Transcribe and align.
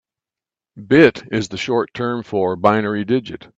Bit 0.87 1.25
is 1.31 1.49
the 1.49 1.57
short 1.57 1.93
term 1.93 2.23
for 2.23 2.55
binary 2.55 3.05
digit. 3.05 3.47